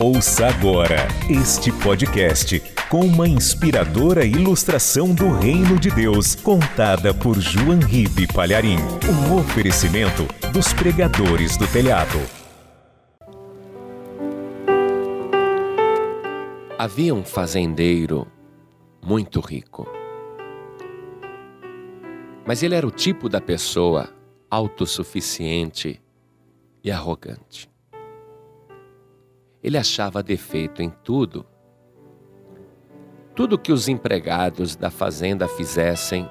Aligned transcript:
Ouça 0.00 0.46
agora 0.48 1.06
este 1.28 1.70
podcast 1.70 2.60
com 2.88 3.00
uma 3.00 3.28
inspiradora 3.28 4.24
ilustração 4.24 5.14
do 5.14 5.30
Reino 5.30 5.78
de 5.78 5.90
Deus, 5.90 6.34
contada 6.34 7.14
por 7.14 7.38
João 7.38 7.78
Ribe 7.78 8.26
Palharim. 8.26 8.78
Um 9.08 9.36
oferecimento 9.36 10.26
dos 10.50 10.72
pregadores 10.72 11.56
do 11.56 11.66
telhado. 11.68 12.18
Havia 16.78 17.14
um 17.14 17.22
fazendeiro 17.22 18.26
muito 19.00 19.40
rico. 19.40 19.86
Mas 22.44 22.62
ele 22.62 22.74
era 22.74 22.86
o 22.86 22.90
tipo 22.90 23.28
da 23.28 23.40
pessoa 23.40 24.10
autossuficiente 24.50 26.00
e 26.82 26.90
arrogante. 26.90 27.71
Ele 29.62 29.78
achava 29.78 30.22
defeito 30.22 30.82
em 30.82 30.90
tudo. 30.90 31.46
Tudo 33.34 33.58
que 33.58 33.72
os 33.72 33.88
empregados 33.88 34.76
da 34.76 34.90
fazenda 34.90 35.48
fizessem, 35.48 36.28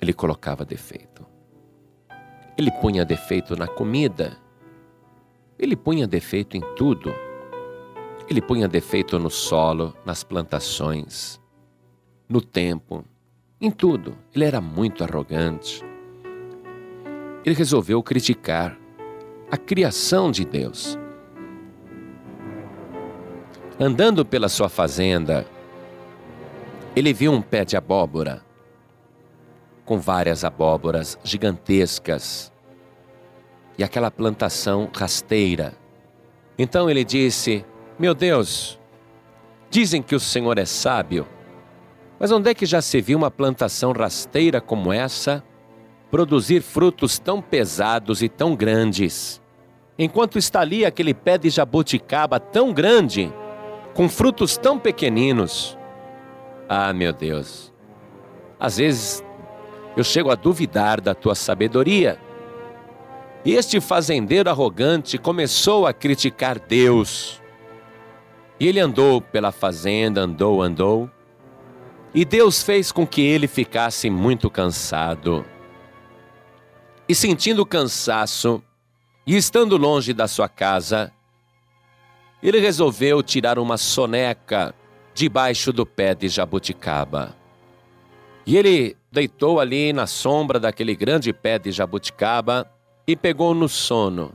ele 0.00 0.12
colocava 0.12 0.64
defeito. 0.64 1.24
Ele 2.58 2.70
punha 2.70 3.04
defeito 3.04 3.54
na 3.56 3.66
comida, 3.66 4.36
ele 5.58 5.74
punha 5.74 6.06
defeito 6.06 6.56
em 6.56 6.60
tudo. 6.74 7.14
Ele 8.28 8.42
punha 8.42 8.66
defeito 8.66 9.18
no 9.18 9.30
solo, 9.30 9.94
nas 10.04 10.24
plantações, 10.24 11.40
no 12.28 12.40
tempo, 12.40 13.04
em 13.60 13.70
tudo. 13.70 14.16
Ele 14.34 14.44
era 14.44 14.60
muito 14.60 15.04
arrogante. 15.04 15.82
Ele 17.44 17.54
resolveu 17.54 18.02
criticar 18.02 18.76
a 19.50 19.56
criação 19.56 20.30
de 20.30 20.44
Deus. 20.44 20.98
Andando 23.78 24.24
pela 24.24 24.48
sua 24.48 24.70
fazenda, 24.70 25.46
ele 26.94 27.12
viu 27.12 27.30
um 27.30 27.42
pé 27.42 27.62
de 27.62 27.76
abóbora, 27.76 28.42
com 29.84 29.98
várias 29.98 30.44
abóboras 30.44 31.18
gigantescas, 31.22 32.50
e 33.76 33.84
aquela 33.84 34.10
plantação 34.10 34.88
rasteira. 34.96 35.74
Então 36.58 36.88
ele 36.88 37.04
disse: 37.04 37.66
Meu 37.98 38.14
Deus, 38.14 38.80
dizem 39.68 40.00
que 40.00 40.14
o 40.14 40.20
Senhor 40.20 40.56
é 40.56 40.64
sábio, 40.64 41.28
mas 42.18 42.32
onde 42.32 42.48
é 42.48 42.54
que 42.54 42.64
já 42.64 42.80
se 42.80 42.98
viu 43.02 43.18
uma 43.18 43.30
plantação 43.30 43.92
rasteira 43.92 44.58
como 44.58 44.90
essa 44.90 45.44
produzir 46.10 46.62
frutos 46.62 47.18
tão 47.18 47.42
pesados 47.42 48.22
e 48.22 48.28
tão 48.30 48.56
grandes? 48.56 49.38
Enquanto 49.98 50.38
está 50.38 50.60
ali 50.60 50.82
aquele 50.86 51.12
pé 51.12 51.36
de 51.36 51.50
jabuticaba 51.50 52.40
tão 52.40 52.72
grande, 52.72 53.30
com 53.96 54.10
frutos 54.10 54.58
tão 54.58 54.78
pequeninos. 54.78 55.76
Ah, 56.68 56.92
meu 56.92 57.14
Deus, 57.14 57.72
às 58.60 58.76
vezes 58.76 59.24
eu 59.96 60.04
chego 60.04 60.30
a 60.30 60.34
duvidar 60.34 61.00
da 61.00 61.14
tua 61.14 61.34
sabedoria. 61.34 62.20
E 63.42 63.54
este 63.54 63.80
fazendeiro 63.80 64.50
arrogante 64.50 65.16
começou 65.16 65.86
a 65.86 65.94
criticar 65.94 66.58
Deus. 66.58 67.40
E 68.60 68.68
ele 68.68 68.80
andou 68.80 69.20
pela 69.20 69.50
fazenda, 69.50 70.20
andou, 70.20 70.60
andou. 70.60 71.10
E 72.12 72.24
Deus 72.24 72.62
fez 72.62 72.92
com 72.92 73.06
que 73.06 73.22
ele 73.22 73.46
ficasse 73.46 74.10
muito 74.10 74.50
cansado. 74.50 75.44
E 77.08 77.14
sentindo 77.14 77.64
cansaço, 77.64 78.62
e 79.26 79.36
estando 79.36 79.76
longe 79.76 80.12
da 80.12 80.28
sua 80.28 80.48
casa, 80.48 81.12
ele 82.48 82.60
resolveu 82.60 83.22
tirar 83.22 83.58
uma 83.58 83.76
soneca 83.76 84.74
debaixo 85.12 85.72
do 85.72 85.84
pé 85.84 86.14
de 86.14 86.28
jabuticaba. 86.28 87.34
E 88.46 88.56
ele 88.56 88.96
deitou 89.10 89.58
ali 89.58 89.92
na 89.92 90.06
sombra 90.06 90.60
daquele 90.60 90.94
grande 90.94 91.32
pé 91.32 91.58
de 91.58 91.72
jabuticaba 91.72 92.70
e 93.06 93.16
pegou 93.16 93.54
no 93.54 93.68
sono, 93.68 94.32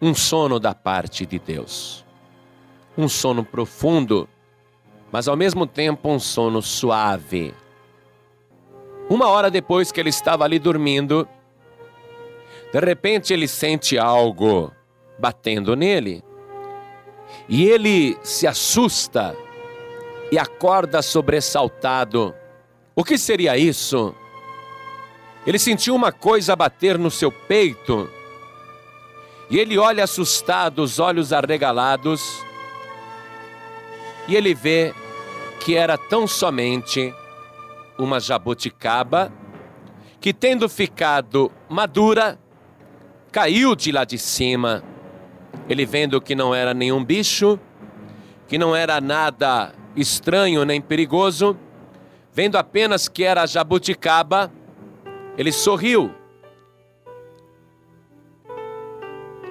um 0.00 0.14
sono 0.14 0.58
da 0.58 0.74
parte 0.74 1.24
de 1.24 1.38
Deus. 1.38 2.04
Um 2.98 3.08
sono 3.08 3.44
profundo, 3.44 4.28
mas 5.12 5.28
ao 5.28 5.36
mesmo 5.36 5.66
tempo 5.66 6.08
um 6.08 6.18
sono 6.18 6.60
suave. 6.60 7.54
Uma 9.08 9.28
hora 9.28 9.50
depois 9.50 9.92
que 9.92 10.00
ele 10.00 10.08
estava 10.08 10.44
ali 10.44 10.58
dormindo, 10.58 11.28
de 12.72 12.80
repente 12.80 13.32
ele 13.32 13.46
sente 13.46 13.98
algo 13.98 14.72
batendo 15.18 15.76
nele. 15.76 16.24
E 17.48 17.64
ele 17.64 18.16
se 18.22 18.46
assusta 18.46 19.36
e 20.30 20.38
acorda 20.38 21.02
sobressaltado. 21.02 22.34
O 22.94 23.04
que 23.04 23.18
seria 23.18 23.56
isso? 23.56 24.14
Ele 25.46 25.58
sentiu 25.58 25.94
uma 25.94 26.12
coisa 26.12 26.54
bater 26.54 26.96
no 26.96 27.10
seu 27.10 27.30
peito. 27.30 28.08
E 29.50 29.58
ele 29.58 29.76
olha 29.76 30.04
assustado, 30.04 30.78
os 30.78 30.98
olhos 30.98 31.32
arregalados. 31.32 32.42
E 34.28 34.36
ele 34.36 34.54
vê 34.54 34.94
que 35.60 35.76
era 35.76 35.98
tão 35.98 36.26
somente 36.26 37.12
uma 37.98 38.18
jabuticaba 38.18 39.32
que, 40.20 40.32
tendo 40.32 40.68
ficado 40.68 41.52
madura, 41.68 42.38
caiu 43.30 43.74
de 43.74 43.92
lá 43.92 44.04
de 44.04 44.16
cima 44.18 44.82
ele 45.68 45.86
vendo 45.86 46.20
que 46.20 46.34
não 46.34 46.54
era 46.54 46.74
nenhum 46.74 47.04
bicho, 47.04 47.58
que 48.46 48.58
não 48.58 48.74
era 48.74 49.00
nada 49.00 49.72
estranho 49.96 50.64
nem 50.64 50.80
perigoso, 50.80 51.56
vendo 52.32 52.56
apenas 52.56 53.08
que 53.08 53.24
era 53.24 53.46
jabuticaba, 53.46 54.52
ele 55.36 55.52
sorriu. 55.52 56.10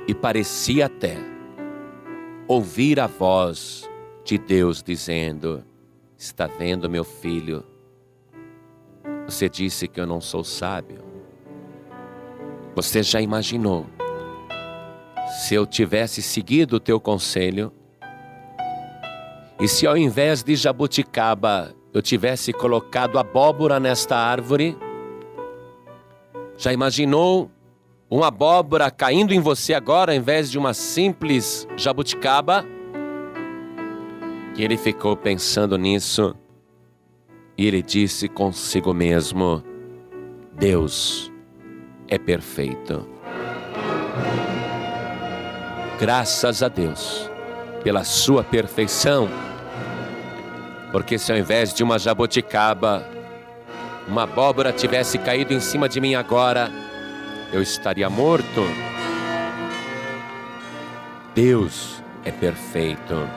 E 0.08 0.14
parecia 0.14 0.88
até 0.88 1.18
ouvir 2.48 3.00
a 3.00 3.08
voz 3.08 3.90
de 4.24 4.38
Deus 4.38 4.84
dizendo: 4.84 5.64
Está 6.18 6.48
vendo, 6.48 6.90
meu 6.90 7.04
filho? 7.04 7.64
Você 9.26 9.48
disse 9.48 9.88
que 9.88 10.00
eu 10.00 10.06
não 10.06 10.20
sou 10.20 10.44
sábio. 10.44 11.04
Você 12.76 13.02
já 13.02 13.22
imaginou 13.22 13.86
se 15.32 15.56
eu 15.56 15.66
tivesse 15.66 16.22
seguido 16.22 16.76
o 16.76 16.80
teu 16.80 17.00
conselho, 17.00 17.72
e 19.60 19.68
se 19.68 19.88
ao 19.88 19.96
invés 19.96 20.44
de 20.44 20.56
jabuticaba 20.56 21.74
eu 21.94 22.02
tivesse 22.02 22.52
colocado 22.52 23.18
abóbora 23.18 23.80
nesta 23.80 24.18
árvore, 24.18 24.78
já 26.58 26.74
imaginou 26.74 27.50
uma 28.10 28.28
abóbora 28.28 28.92
caindo 28.92 29.34
em 29.34 29.40
você 29.40 29.74
agora, 29.74 30.12
ao 30.12 30.18
invés 30.18 30.52
de 30.52 30.58
uma 30.58 30.74
simples 30.74 31.68
jabuticaba? 31.78 32.66
E 34.58 34.64
ele 34.64 34.76
ficou 34.76 35.16
pensando 35.16 35.78
nisso, 35.78 36.36
e 37.58 37.66
ele 37.66 37.82
disse 37.82 38.28
consigo 38.28 38.94
mesmo: 38.94 39.64
Deus 40.54 41.32
é 42.08 42.18
perfeito. 42.18 43.21
Graças 46.02 46.64
a 46.64 46.68
Deus 46.68 47.30
pela 47.84 48.04
sua 48.04 48.44
perfeição. 48.44 49.30
Porque 50.92 51.16
se 51.20 51.32
ao 51.32 51.38
invés 51.38 51.72
de 51.76 51.84
uma 51.84 52.00
jabuticaba, 52.00 53.08
uma 54.08 54.24
abóbora 54.24 54.74
tivesse 54.74 55.20
caído 55.20 55.54
em 55.54 55.60
cima 55.60 55.88
de 55.88 56.02
mim 56.02 56.16
agora, 56.16 56.72
eu 57.54 57.62
estaria 57.62 58.10
morto. 58.10 58.62
Deus 61.36 62.02
é 62.26 62.32
perfeito. 62.32 63.30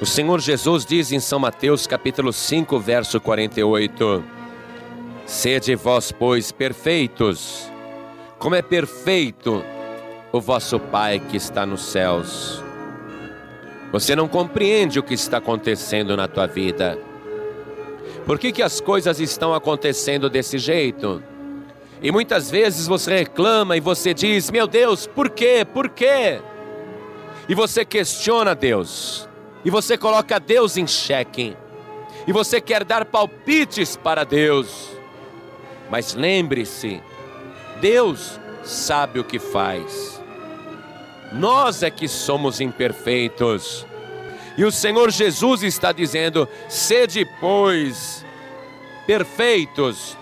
O 0.00 0.06
Senhor 0.06 0.38
Jesus 0.38 0.86
diz 0.86 1.10
em 1.10 1.18
São 1.18 1.40
Mateus 1.40 1.88
capítulo 1.88 2.32
5, 2.32 2.78
verso 2.78 3.20
48: 3.20 4.22
Sede 5.26 5.74
vós, 5.74 6.12
pois, 6.12 6.52
perfeitos, 6.52 7.68
como 8.38 8.54
é 8.54 8.62
perfeito 8.62 9.64
o 10.32 10.40
vosso 10.40 10.80
Pai 10.80 11.20
que 11.20 11.36
está 11.36 11.66
nos 11.66 11.82
céus. 11.82 12.64
Você 13.92 14.16
não 14.16 14.26
compreende 14.26 14.98
o 14.98 15.02
que 15.02 15.12
está 15.12 15.36
acontecendo 15.36 16.16
na 16.16 16.26
tua 16.26 16.46
vida. 16.46 16.98
Por 18.24 18.38
que, 18.38 18.50
que 18.50 18.62
as 18.62 18.80
coisas 18.80 19.20
estão 19.20 19.52
acontecendo 19.52 20.30
desse 20.30 20.56
jeito? 20.56 21.22
E 22.00 22.10
muitas 22.10 22.50
vezes 22.50 22.86
você 22.86 23.18
reclama 23.18 23.76
e 23.76 23.80
você 23.80 24.14
diz: 24.14 24.50
Meu 24.50 24.66
Deus, 24.66 25.06
por 25.06 25.28
quê? 25.28 25.66
Por 25.70 25.90
quê? 25.90 26.40
E 27.46 27.54
você 27.54 27.84
questiona 27.84 28.54
Deus. 28.54 29.28
E 29.64 29.70
você 29.70 29.98
coloca 29.98 30.40
Deus 30.40 30.78
em 30.78 30.86
xeque. 30.86 31.54
E 32.26 32.32
você 32.32 32.60
quer 32.60 32.84
dar 32.84 33.04
palpites 33.04 33.96
para 33.96 34.24
Deus. 34.24 34.96
Mas 35.90 36.14
lembre-se: 36.14 37.02
Deus 37.82 38.40
sabe 38.64 39.20
o 39.20 39.24
que 39.24 39.38
faz. 39.38 40.21
Nós 41.34 41.82
é 41.82 41.90
que 41.90 42.06
somos 42.06 42.60
imperfeitos. 42.60 43.86
E 44.56 44.64
o 44.64 44.72
Senhor 44.72 45.10
Jesus 45.10 45.62
está 45.62 45.92
dizendo: 45.92 46.48
sede, 46.68 47.26
pois, 47.40 48.24
perfeitos, 49.06 50.16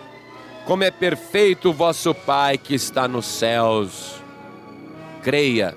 como 0.64 0.84
é 0.84 0.90
perfeito 0.90 1.70
o 1.70 1.72
vosso 1.72 2.14
Pai 2.14 2.56
que 2.56 2.74
está 2.74 3.08
nos 3.08 3.26
céus. 3.26 4.22
Creia, 5.22 5.76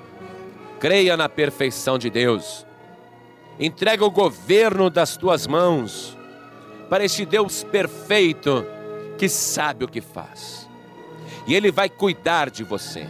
creia 0.79 1.17
na 1.17 1.27
perfeição 1.27 1.97
de 1.97 2.09
Deus. 2.09 2.65
Entrega 3.59 4.05
o 4.05 4.11
governo 4.11 4.89
das 4.89 5.15
tuas 5.17 5.45
mãos 5.45 6.17
para 6.89 7.03
este 7.03 7.25
Deus 7.25 7.63
perfeito 7.63 8.65
que 9.17 9.27
sabe 9.27 9.85
o 9.85 9.87
que 9.87 10.01
faz. 10.01 10.69
E 11.47 11.55
Ele 11.55 11.71
vai 11.71 11.89
cuidar 11.89 12.49
de 12.49 12.63
você. 12.63 13.07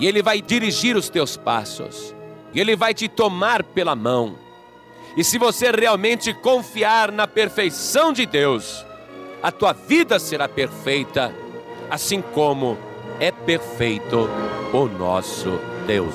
E 0.00 0.06
Ele 0.06 0.22
vai 0.22 0.40
dirigir 0.40 0.96
os 0.96 1.08
teus 1.08 1.36
passos. 1.36 2.14
E 2.52 2.58
Ele 2.58 2.74
vai 2.74 2.94
te 2.94 3.06
tomar 3.06 3.62
pela 3.62 3.94
mão. 3.94 4.36
E 5.16 5.22
se 5.22 5.38
você 5.38 5.70
realmente 5.70 6.32
confiar 6.32 7.12
na 7.12 7.26
perfeição 7.26 8.12
de 8.12 8.24
Deus, 8.24 8.84
a 9.42 9.52
tua 9.52 9.72
vida 9.72 10.18
será 10.18 10.48
perfeita, 10.48 11.34
assim 11.90 12.22
como 12.22 12.78
é 13.18 13.30
perfeito 13.30 14.28
o 14.72 14.86
nosso 14.86 15.60
Deus. 15.86 16.14